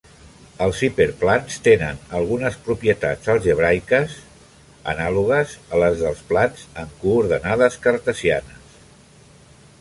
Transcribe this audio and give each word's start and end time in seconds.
Els 0.67 0.77
hiperplans 0.85 1.57
tenen 1.67 1.99
algunes 2.19 2.57
propietats 2.69 3.29
algèbriques 3.33 4.15
anàlogues 4.95 5.53
a 5.77 5.83
les 5.85 6.01
dels 6.05 6.25
plans 6.33 6.65
en 6.85 6.91
coordenades 7.05 7.79
cartesianes. 7.87 8.67